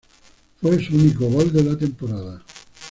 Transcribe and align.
Fue 0.59 0.83
su 0.83 0.95
único 0.95 1.27
gol 1.29 1.53
de 1.53 1.61
la 1.63 1.77
temporada. 1.77 2.41